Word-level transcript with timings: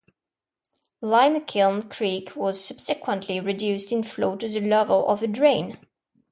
Limekiln 1.03 1.87
creek 1.91 2.35
was 2.35 2.59
subsequently 2.65 3.39
reduced 3.39 3.91
in 3.91 4.01
flow 4.01 4.35
to 4.35 4.47
the 4.49 4.59
level 4.59 5.05
of 5.07 5.21
a 5.21 5.27
drain. 5.27 5.77